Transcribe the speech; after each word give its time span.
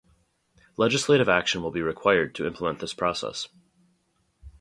Legislative 0.77 1.29
action 1.29 1.61
will 1.61 1.69
be 1.69 1.83
required 1.83 2.33
to 2.33 2.47
implement 2.47 2.79
this 2.79 2.91
process. 2.91 3.47